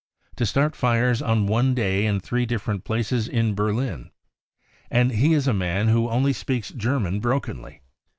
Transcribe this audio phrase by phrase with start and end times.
[0.37, 4.09] To start fires on one day in three different places in Berlin!
[4.89, 7.83] And he is a man who only speaks German brokenly.